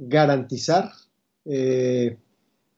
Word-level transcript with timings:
garantizar, 0.00 0.92
eh, 1.44 2.16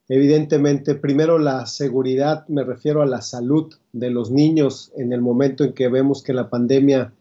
evidentemente, 0.08 0.96
primero 0.96 1.38
la 1.38 1.66
seguridad, 1.66 2.46
me 2.48 2.64
refiero 2.64 3.00
a 3.00 3.06
la 3.06 3.22
salud 3.22 3.72
de 3.92 4.10
los 4.10 4.30
niños 4.30 4.90
en 4.96 5.12
el 5.12 5.20
momento 5.20 5.62
en 5.64 5.72
que 5.72 5.88
vemos 5.88 6.22
que 6.22 6.32
la 6.32 6.50
pandemia 6.50 7.12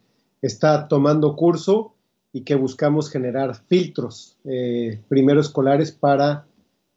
está 0.42 0.88
tomando 0.88 1.36
curso 1.36 1.94
y 2.34 2.42
que 2.42 2.56
buscamos 2.56 3.12
generar 3.12 3.56
filtros, 3.68 4.38
eh, 4.46 5.00
primero 5.08 5.40
escolares, 5.40 5.92
para, 5.92 6.48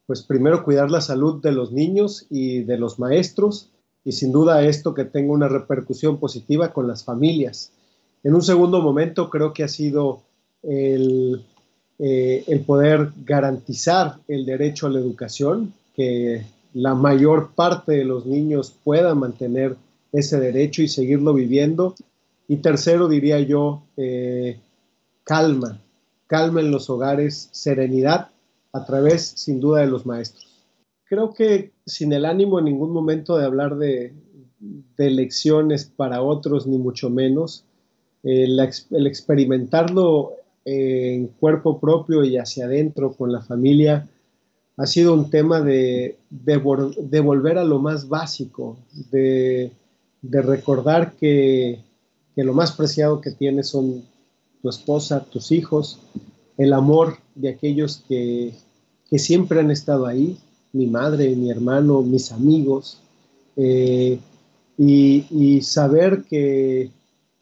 pues 0.07 0.23
primero 0.23 0.65
cuidar 0.65 0.91
la 0.91 1.01
salud 1.01 1.43
de 1.43 1.53
los 1.53 1.73
niños 1.73 2.27
y 2.31 2.63
de 2.63 2.79
los 2.79 2.99
maestros, 2.99 3.71
y 4.03 4.13
sin 4.13 4.33
duda 4.33 4.65
esto 4.65 4.95
que 4.95 5.05
tenga 5.05 5.33
una 5.33 5.49
repercusión 5.49 6.19
positiva 6.19 6.73
con 6.73 6.89
las 6.89 7.05
familias. 7.05 7.73
En 8.23 8.35
un 8.35 8.43
segundo 8.43 8.81
momento 8.81 9.29
creo 9.29 9.53
que 9.53 9.65
ha 9.65 9.69
sido 9.69 10.23
el, 10.63 11.45
eh, 11.99 12.45
el 12.47 12.61
poder 12.61 13.13
garantizar 13.25 14.19
el 14.29 14.45
derecho 14.47 14.87
a 14.87 14.91
la 14.91 14.99
educación, 14.99 15.73
que 15.95 16.45
la 16.73 16.95
mayor 16.95 17.53
parte 17.55 17.93
de 17.93 18.05
los 18.05 18.27
niños 18.27 18.75
puedan 18.83 19.19
mantener 19.19 19.77
ese 20.13 20.41
derecho 20.41 20.83
y 20.83 20.89
seguirlo 20.89 21.35
viviendo. 21.35 21.95
Y 22.49 22.57
tercero, 22.57 23.09
diría 23.09 23.39
yo, 23.41 23.85
eh, 23.97 24.59
calma, 25.23 25.81
calma 26.27 26.61
en 26.61 26.71
los 26.71 26.91
hogares, 26.91 27.49
serenidad 27.53 28.29
a 28.73 28.85
través, 28.85 29.23
sin 29.23 29.61
duda, 29.61 29.81
de 29.81 29.87
los 29.87 30.05
maestros. 30.05 30.49
Creo 31.05 31.33
que 31.33 31.71
sin 31.87 32.13
el 32.13 32.25
ánimo 32.25 32.59
en 32.59 32.65
ningún 32.65 32.91
momento 32.91 33.39
de 33.39 33.45
hablar 33.45 33.77
de, 33.77 34.13
de 34.97 35.11
lecciones 35.11 35.85
para 35.85 36.23
otros, 36.23 36.67
ni 36.67 36.79
mucho 36.79 37.11
menos, 37.11 37.65
el, 38.25 38.59
experimentarlo 39.07 40.33
en 40.65 41.29
cuerpo 41.29 41.79
propio 41.79 42.25
y 42.25 42.37
hacia 42.37 42.67
adentro 42.67 43.13
con 43.13 43.33
la 43.33 43.43
familia 43.43 44.09
ha 44.77 44.87
sido 44.87 45.15
un 45.15 45.31
tema 45.31 45.61
de, 45.61 46.19
de, 46.31 46.55
a 46.55 47.65
lo 47.65 47.79
más 47.79 48.09
básico, 48.09 48.77
de, 49.11 49.71
recordar 50.23 51.13
que, 51.13 51.81
lo 52.37 52.55
más 52.55 52.73
preciado 52.73 53.21
que 53.21 53.31
tienes 53.31 53.69
son 53.69 54.03
tu 54.63 54.69
esposa, 54.69 55.25
tus 55.25 55.53
hijos, 55.53 56.01
el 56.57 56.73
amor 56.73 57.19
de 57.35 57.51
aquellos 57.51 58.03
que, 58.09 58.55
que 59.09 59.19
siempre 59.19 59.61
han 59.61 59.71
estado 59.71 60.07
ahí, 60.07 60.39
mi 60.73 60.87
madre, 60.87 61.37
mi 61.37 61.51
hermano, 61.51 62.03
mis 62.03 62.33
amigos, 62.33 63.01
eh, 63.57 64.19
y, 64.77 65.61
saber 65.63 66.25
que, 66.29 66.91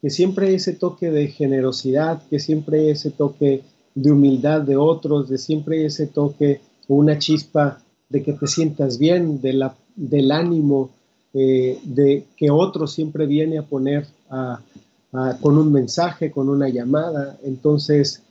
que, 0.03 0.09
siempre 0.09 0.53
ese 0.53 0.73
toque 0.73 1.09
de 1.09 1.29
generosidad, 1.29 2.21
que 2.29 2.39
siempre 2.39 2.91
ese 2.91 3.09
toque 3.09 3.63
de 3.95 4.11
humildad 4.11 4.61
de 4.61 4.75
otros, 4.75 5.29
de 5.29 5.37
siempre 5.37 5.85
ese 5.85 6.07
toque, 6.07 6.59
una 6.89 7.17
chispa 7.17 7.79
de 8.09 8.21
que 8.21 8.33
te 8.33 8.47
sientas 8.47 8.99
bien, 8.99 9.39
del 9.41 10.31
ánimo, 10.31 10.91
eh, 11.33 11.79
de 11.83 12.25
que 12.37 12.51
otro 12.51 12.85
siempre 12.85 13.25
viene 13.25 13.57
a 13.57 13.63
poner 13.63 14.05
a, 14.29 14.59
con 15.41 15.57
un 15.57 15.71
mensaje, 15.71 16.31
con 16.31 16.49
una 16.49 16.69
llamada. 16.69 17.37
Entonces, 17.43 18.21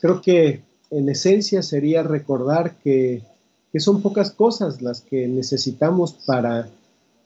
creo 0.00 0.20
que 0.20 0.60
en 0.90 1.08
esencia 1.08 1.62
sería 1.62 2.02
recordar 2.02 2.76
que, 2.82 3.22
son 3.78 4.00
pocas 4.00 4.30
cosas 4.30 4.80
las 4.80 5.02
que 5.02 5.28
necesitamos 5.28 6.14
para, 6.24 6.70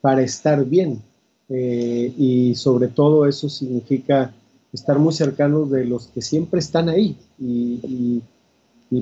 para 0.01 0.23
estar 0.23 0.65
bien. 0.65 1.01
Eh, 1.51 2.15
y 2.17 2.55
sobre 2.55 2.89
todo 2.89 3.27
eso 3.27 3.49
significa 3.49 4.33
estar 4.73 5.01
muy 5.01 5.13
cercanos 5.13 5.69
de 5.71 5.85
los 5.85 6.07
que 6.07 6.23
siempre 6.23 6.61
están 6.61 6.89
ahí. 6.89 7.17
Y, 7.39 8.23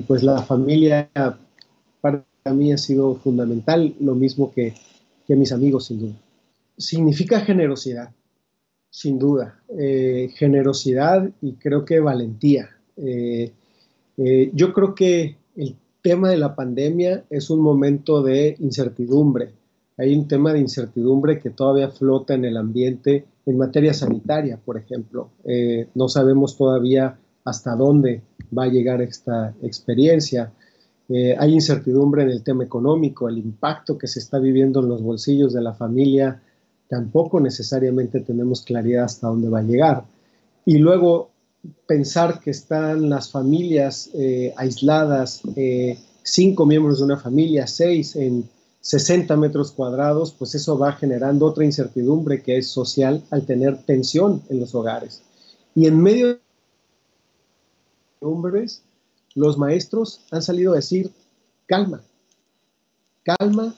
pues 0.07 0.23
la 0.23 0.41
familia 0.43 1.09
para 2.01 2.23
mí 2.53 2.71
ha 2.71 2.77
sido 2.77 3.15
fundamental, 3.15 3.95
lo 3.99 4.15
mismo 4.15 4.51
que, 4.51 4.73
mis 5.27 5.51
amigos 5.51 5.85
sin 5.85 5.99
duda. 5.99 6.15
Significa 6.77 7.41
generosidad 7.41 8.09
sin 8.89 9.19
duda. 9.19 9.61
Eh, 9.77 10.31
generosidad 10.35 11.29
y 11.41 11.53
creo 11.53 11.85
que 11.85 11.99
valentía. 11.99 12.69
Eh, 12.97 13.51
yo 14.53 14.73
creo 14.73 14.95
que 14.95 15.37
el 15.55 15.75
tema 16.01 16.29
de 16.29 16.37
la 16.37 16.55
pandemia 16.55 17.25
es 17.29 17.49
un 17.49 17.61
momento 17.61 18.23
de 18.23 18.55
incertidumbre. 18.59 19.53
Hay 19.99 20.15
un 20.15 20.27
tema 20.27 20.53
de 20.53 20.59
incertidumbre 20.59 21.39
que 21.39 21.49
todavía 21.49 21.89
flota 21.89 22.33
en 22.33 22.45
el 22.45 22.57
ambiente 22.57 23.25
en 23.45 23.57
materia 23.57 23.93
sanitaria, 23.93 24.57
por 24.63 24.77
ejemplo. 24.77 25.29
no 25.93 26.07
sabemos 26.07 26.55
todavía 26.55 27.17
hasta 27.43 27.75
dónde 27.75 28.21
va 28.57 28.63
a 28.63 28.67
llegar 28.67 29.01
esta 29.01 29.53
experiencia. 29.61 30.51
hay 31.09 31.53
incertidumbre 31.53 32.23
en 32.23 32.29
el 32.29 32.43
tema 32.43 32.63
económico, 32.63 33.27
el 33.27 33.39
impacto 33.39 33.97
que 33.97 34.07
se 34.07 34.19
está 34.19 34.39
viviendo 34.39 34.79
en 34.79 34.87
los 34.87 35.01
bolsillos 35.01 35.53
de 35.53 35.61
la 35.61 35.73
familia 35.73 36.41
tampoco 36.89 37.39
necesariamente 37.39 38.19
tenemos 38.19 38.63
claridad 38.63 39.05
hasta 39.05 39.27
dónde 39.27 39.47
va 39.47 39.59
a 39.59 39.63
llegar. 39.63 40.03
Y 40.65 40.79
luego 40.79 41.29
pensar 41.87 42.39
que 42.41 42.49
están 42.49 43.09
las 43.09 43.31
familias 43.31 44.09
eh, 44.13 44.53
aisladas, 44.57 45.41
eh, 45.55 45.99
cinco 46.23 46.65
miembros 46.65 46.97
de 46.99 47.05
una 47.05 47.17
familia, 47.17 47.67
seis 47.67 48.15
en 48.15 48.43
60 48.81 49.35
metros 49.37 49.71
cuadrados, 49.71 50.31
pues 50.31 50.55
eso 50.55 50.77
va 50.77 50.93
generando 50.93 51.45
otra 51.45 51.65
incertidumbre 51.65 52.41
que 52.41 52.57
es 52.57 52.69
social 52.69 53.23
al 53.29 53.45
tener 53.45 53.83
tensión 53.83 54.41
en 54.49 54.59
los 54.59 54.73
hogares. 54.73 55.21
Y 55.75 55.87
en 55.87 56.01
medio 56.01 56.27
de 56.27 56.39
hombres, 58.21 58.83
los 59.35 59.57
maestros 59.57 60.21
han 60.31 60.41
salido 60.41 60.73
a 60.73 60.77
decir, 60.77 61.11
calma, 61.65 62.01
calma, 63.23 63.75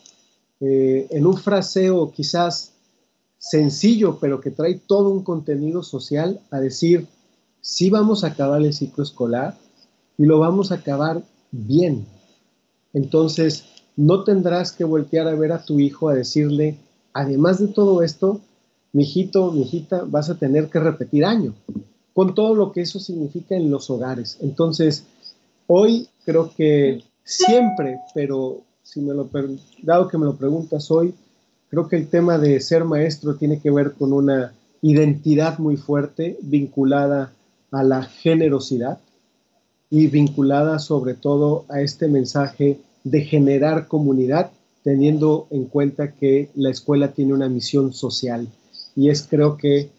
eh, 0.59 1.07
en 1.09 1.25
un 1.25 1.37
fraseo 1.37 2.11
quizás 2.11 2.73
sencillo, 3.37 4.19
pero 4.19 4.39
que 4.39 4.51
trae 4.51 4.75
todo 4.75 5.09
un 5.09 5.23
contenido 5.23 5.81
social 5.81 6.39
a 6.51 6.59
decir, 6.59 7.07
sí 7.59 7.89
vamos 7.89 8.23
a 8.23 8.27
acabar 8.27 8.61
el 8.61 8.73
ciclo 8.73 9.03
escolar 9.03 9.57
y 10.17 10.25
lo 10.25 10.39
vamos 10.39 10.71
a 10.71 10.75
acabar 10.75 11.23
bien. 11.51 12.05
Entonces, 12.93 13.65
no 13.95 14.23
tendrás 14.23 14.71
que 14.71 14.83
voltear 14.83 15.27
a 15.27 15.35
ver 15.35 15.51
a 15.51 15.63
tu 15.63 15.79
hijo 15.79 16.09
a 16.09 16.13
decirle, 16.13 16.77
además 17.13 17.59
de 17.59 17.67
todo 17.67 18.03
esto, 18.03 18.41
mi 18.93 19.03
hijito, 19.03 19.51
mi 19.51 19.61
hijita, 19.61 20.03
vas 20.05 20.29
a 20.29 20.35
tener 20.37 20.69
que 20.69 20.79
repetir 20.79 21.25
año, 21.25 21.53
con 22.13 22.35
todo 22.35 22.55
lo 22.55 22.71
que 22.71 22.81
eso 22.81 22.99
significa 22.99 23.55
en 23.55 23.71
los 23.71 23.89
hogares. 23.89 24.37
Entonces, 24.41 25.05
hoy 25.67 26.07
creo 26.25 26.51
que 26.55 27.03
siempre, 27.23 27.99
pero 28.13 28.61
si 28.83 29.01
me 29.01 29.13
lo, 29.13 29.29
dado 29.83 30.07
que 30.07 30.17
me 30.17 30.25
lo 30.25 30.35
preguntas 30.35 30.91
hoy, 30.91 31.13
Creo 31.71 31.87
que 31.87 31.95
el 31.95 32.09
tema 32.09 32.37
de 32.37 32.59
ser 32.59 32.83
maestro 32.83 33.35
tiene 33.35 33.61
que 33.61 33.71
ver 33.71 33.93
con 33.93 34.11
una 34.11 34.53
identidad 34.81 35.57
muy 35.57 35.77
fuerte 35.77 36.37
vinculada 36.41 37.31
a 37.71 37.81
la 37.81 38.03
generosidad 38.03 38.99
y 39.89 40.07
vinculada 40.07 40.79
sobre 40.79 41.13
todo 41.13 41.63
a 41.69 41.79
este 41.79 42.09
mensaje 42.09 42.81
de 43.03 43.21
generar 43.21 43.87
comunidad, 43.87 44.51
teniendo 44.83 45.47
en 45.51 45.65
cuenta 45.65 46.13
que 46.13 46.49
la 46.55 46.69
escuela 46.69 47.13
tiene 47.13 47.33
una 47.33 47.49
misión 47.49 47.93
social 47.93 48.47
y 48.95 49.09
es 49.09 49.27
creo 49.29 49.57
que 49.57 49.89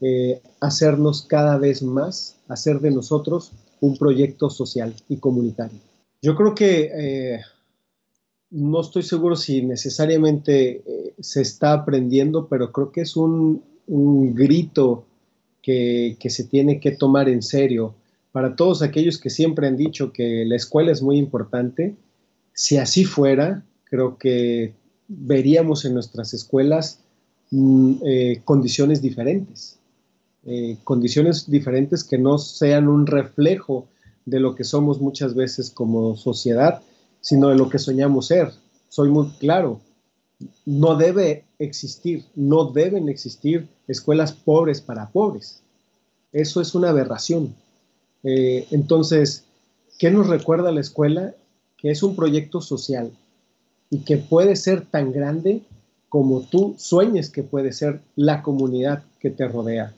eh, 0.00 0.40
hacernos 0.60 1.22
cada 1.22 1.58
vez 1.58 1.82
más, 1.82 2.36
hacer 2.48 2.80
de 2.80 2.90
nosotros 2.90 3.52
un 3.80 3.96
proyecto 3.96 4.50
social 4.50 4.94
y 5.08 5.16
comunitario. 5.16 5.78
Yo 6.22 6.34
creo 6.34 6.54
que 6.54 6.90
eh, 6.94 7.40
no 8.50 8.80
estoy 8.80 9.02
seguro 9.02 9.36
si 9.36 9.62
necesariamente 9.62 10.82
eh, 10.86 11.14
se 11.20 11.42
está 11.42 11.72
aprendiendo, 11.72 12.48
pero 12.48 12.72
creo 12.72 12.90
que 12.92 13.02
es 13.02 13.16
un, 13.16 13.62
grito 14.34 15.04
que, 15.62 16.16
se 16.28 16.44
tiene 16.44 16.80
que 16.80 16.92
tomar 16.92 17.28
en 17.28 17.42
serio. 17.42 17.94
Para 18.32 18.54
todos 18.56 18.82
aquellos 18.82 19.18
que 19.18 19.30
siempre 19.30 19.66
han 19.66 19.76
dicho 19.76 20.12
que 20.12 20.44
la 20.46 20.56
escuela 20.56 20.92
es 20.92 21.02
muy 21.02 21.16
importante, 21.18 21.96
si 22.58 22.76
así 22.76 23.04
fuera, 23.04 23.62
creo 23.84 24.18
que 24.18 24.74
veríamos 25.06 25.84
en 25.84 25.94
nuestras 25.94 26.34
escuelas 26.34 26.98
mm, 27.52 27.92
eh, 28.04 28.42
condiciones 28.44 29.00
diferentes, 29.00 29.78
eh, 30.44 30.76
condiciones 30.82 31.48
diferentes 31.48 32.02
que 32.02 32.18
no 32.18 32.36
sean 32.36 32.88
un 32.88 33.06
reflejo 33.06 33.86
de 34.26 34.40
lo 34.40 34.56
que 34.56 34.64
somos 34.64 35.00
muchas 35.00 35.36
veces 35.36 35.70
como 35.70 36.16
sociedad, 36.16 36.82
sino 37.20 37.48
de 37.48 37.54
lo 37.54 37.68
que 37.68 37.78
soñamos 37.78 38.26
ser. 38.26 38.50
Soy 38.88 39.08
muy 39.08 39.28
claro, 39.38 39.80
no 40.66 40.96
debe 40.96 41.44
existir, 41.60 42.24
no 42.34 42.72
deben 42.72 43.08
existir 43.08 43.68
escuelas 43.86 44.32
pobres 44.32 44.80
para 44.80 45.10
pobres. 45.10 45.62
Eso 46.32 46.60
es 46.60 46.74
una 46.74 46.88
aberración. 46.88 47.54
Eh, 48.24 48.66
entonces, 48.72 49.44
¿qué 49.96 50.10
nos 50.10 50.26
recuerda 50.26 50.72
la 50.72 50.80
escuela? 50.80 51.36
Que 51.78 51.90
es 51.90 52.02
un 52.02 52.14
proyecto 52.14 52.60
social 52.60 53.10
y 53.90 54.00
que 54.00 54.18
puede 54.18 54.56
ser 54.56 54.84
tan 54.84 55.12
grande 55.12 55.62
como 56.08 56.40
tú 56.40 56.74
sueñes 56.78 57.30
que 57.30 57.42
puede 57.42 57.72
ser 57.72 58.00
la 58.16 58.42
comunidad 58.42 59.02
que 59.20 59.30
te 59.30 59.46
rodea. 59.46 59.94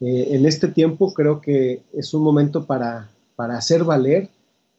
Eh, 0.00 0.28
en 0.34 0.46
este 0.46 0.68
tiempo 0.68 1.14
creo 1.14 1.40
que 1.40 1.82
es 1.92 2.14
un 2.14 2.22
momento 2.22 2.64
para, 2.64 3.10
para 3.36 3.56
hacer 3.56 3.84
valer 3.84 4.28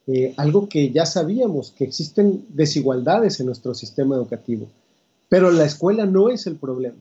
eh, 0.06 0.34
algo 0.36 0.68
que 0.68 0.92
ya 0.92 1.06
sabíamos, 1.06 1.72
que 1.72 1.86
existen 1.86 2.46
desigualdades 2.50 3.40
en 3.40 3.46
nuestro 3.46 3.74
sistema 3.74 4.16
educativo. 4.16 4.68
Pero 5.30 5.50
la 5.52 5.64
escuela 5.64 6.06
no 6.06 6.30
es 6.30 6.46
el 6.46 6.58
problema, 6.58 7.00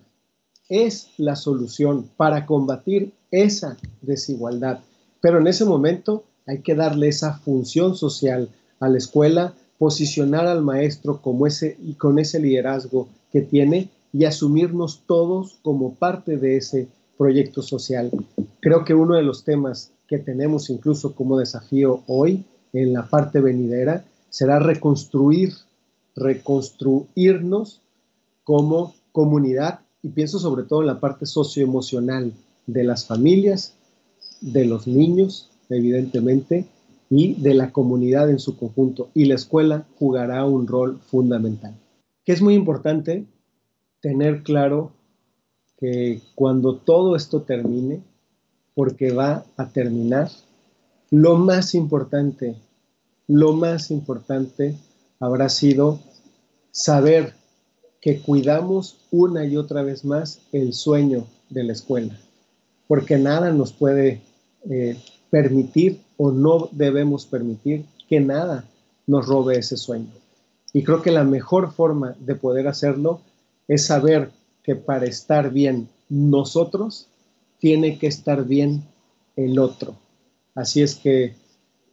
es 0.69 1.08
la 1.19 1.34
solución 1.34 2.08
para 2.16 2.46
combatir 2.46 3.12
esa 3.32 3.76
desigualdad. 4.00 4.81
Pero 5.20 5.38
en 5.38 5.48
ese 5.48 5.64
momento 5.64 6.25
hay 6.46 6.60
que 6.60 6.76
darle 6.76 7.08
esa 7.08 7.38
función 7.38 7.96
social 7.96 8.48
a 8.82 8.88
la 8.88 8.99
escuela, 8.99 9.55
posicionar 9.79 10.49
al 10.49 10.62
maestro 10.62 11.23
como 11.23 11.46
ese 11.46 11.76
y 11.81 11.94
con 11.94 12.19
ese 12.19 12.40
liderazgo 12.40 13.08
que 13.31 13.40
tiene 13.40 13.90
y 14.12 14.25
asumirnos 14.25 15.05
todos 15.06 15.58
como 15.62 15.94
parte 15.94 16.37
de 16.37 16.56
ese 16.56 16.88
proyecto 17.17 17.62
social. 17.62 18.11
Creo 18.61 18.84
que 18.84 18.94
uno 18.94 19.14
de 19.14 19.23
los 19.23 19.44
temas 19.44 19.93
que 20.08 20.19
tenemos 20.19 20.69
incluso 20.69 21.14
como 21.14 21.38
desafío 21.38 22.02
hoy 22.08 22.44
en 22.73 22.93
la 22.93 23.08
parte 23.08 23.40
venidera 23.40 24.05
será 24.31 24.58
reconstruir, 24.58 25.52
reconstruirnos 26.17 27.82
como 28.43 28.94
comunidad 29.12 29.81
y 30.02 30.08
pienso 30.08 30.40
sobre 30.40 30.64
todo 30.64 30.81
en 30.81 30.88
la 30.88 30.99
parte 30.99 31.25
socioemocional 31.25 32.32
de 32.67 32.82
las 32.82 33.06
familias, 33.06 33.75
de 34.40 34.64
los 34.64 34.88
niños, 34.88 35.50
evidentemente, 35.69 36.67
y 37.14 37.35
de 37.35 37.53
la 37.53 37.73
comunidad 37.73 38.31
en 38.31 38.38
su 38.38 38.56
conjunto. 38.56 39.11
Y 39.12 39.26
la 39.26 39.35
escuela 39.35 39.87
jugará 39.99 40.47
un 40.47 40.67
rol 40.67 40.99
fundamental. 40.99 41.76
Que 42.25 42.32
es 42.32 42.41
muy 42.41 42.55
importante 42.55 43.26
tener 44.00 44.43
claro 44.43 44.93
que 45.79 46.23
cuando 46.35 46.76
todo 46.76 47.14
esto 47.14 47.43
termine, 47.43 48.00
porque 48.75 49.12
va 49.12 49.44
a 49.59 49.69
terminar, 49.69 50.31
lo 51.11 51.37
más 51.37 51.75
importante, 51.75 52.56
lo 53.26 53.53
más 53.53 53.91
importante 53.91 54.79
habrá 55.20 55.50
sido 55.50 55.99
saber 56.70 57.35
que 58.00 58.20
cuidamos 58.20 58.97
una 59.11 59.44
y 59.44 59.58
otra 59.58 59.82
vez 59.82 60.06
más 60.06 60.41
el 60.53 60.73
sueño 60.73 61.26
de 61.50 61.65
la 61.65 61.75
escuela, 61.75 62.19
porque 62.88 63.19
nada 63.19 63.53
nos 63.53 63.75
puede 63.75 64.23
eh, 64.70 64.97
permitir 65.29 66.00
o 66.24 66.30
no 66.30 66.69
debemos 66.70 67.26
permitir 67.26 67.84
que 68.08 68.20
nada 68.20 68.64
nos 69.08 69.26
robe 69.26 69.58
ese 69.58 69.76
sueño. 69.76 70.12
Y 70.72 70.84
creo 70.84 71.02
que 71.02 71.10
la 71.10 71.24
mejor 71.24 71.72
forma 71.72 72.14
de 72.20 72.36
poder 72.36 72.69
hacerlo 72.69 73.20
es 73.66 73.86
saber 73.86 74.30
que 74.62 74.76
para 74.76 75.06
estar 75.06 75.50
bien 75.50 75.88
nosotros, 76.08 77.08
tiene 77.58 77.98
que 77.98 78.06
estar 78.06 78.44
bien 78.44 78.84
el 79.34 79.58
otro. 79.58 79.96
Así 80.54 80.80
es 80.80 80.94
que 80.94 81.34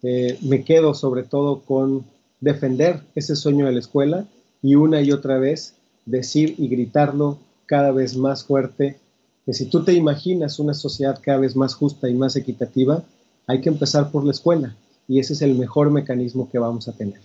eh, 0.04 0.38
me 0.44 0.64
quedo 0.64 0.94
sobre 0.94 1.24
todo 1.24 1.62
con 1.62 2.06
defender 2.40 3.02
ese 3.16 3.36
sueño 3.36 3.66
de 3.66 3.72
la 3.72 3.80
escuela 3.80 4.28
y 4.62 4.76
una 4.76 5.02
y 5.02 5.12
otra 5.12 5.40
vez 5.40 5.74
decir 6.06 6.54
y 6.60 6.68
gritarlo 6.68 7.40
cada 7.66 7.92
vez 7.92 8.16
más 8.16 8.44
fuerte, 8.44 9.00
que 9.48 9.56
si 9.56 9.66
tú 9.66 9.84
te 9.84 9.94
imaginas 9.94 10.60
una 10.60 10.76
sociedad 10.76 11.20
cada 11.20 11.40
vez 11.40 11.56
más 11.56 11.74
justa 11.74 12.08
y 12.08 12.14
más 12.14 12.36
equitativa, 12.36 13.04
hay 13.50 13.62
que 13.62 13.70
empezar 13.70 14.12
por 14.12 14.24
la 14.24 14.32
escuela 14.32 14.76
y 15.08 15.20
ese 15.20 15.34
es 15.34 15.42
el 15.42 15.56
mejor 15.56 15.90
mecanismo 15.90 16.48
que 16.52 16.60
vamos 16.60 16.88
a 16.88 16.92
tener. 16.92 17.20